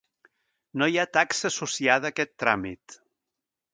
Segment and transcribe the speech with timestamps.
[0.81, 3.01] No hi ha taxa associada a aquest tràmit.